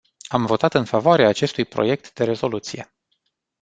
Am 0.29 0.45
votat 0.45 0.73
în 0.73 0.85
favoarea 0.85 1.27
acestui 1.27 1.65
proiect 1.65 2.13
de 2.13 2.23
rezoluție. 2.23 2.91